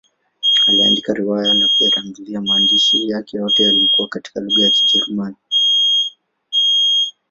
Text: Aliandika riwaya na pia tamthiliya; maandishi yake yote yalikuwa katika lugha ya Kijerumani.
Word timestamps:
Aliandika 0.67 1.13
riwaya 1.13 1.53
na 1.53 1.67
pia 1.77 1.89
tamthiliya; 1.89 2.41
maandishi 2.41 3.09
yake 3.09 3.37
yote 3.37 3.63
yalikuwa 3.63 4.07
katika 4.07 4.39
lugha 4.39 4.63
ya 4.63 4.71
Kijerumani. 4.71 5.37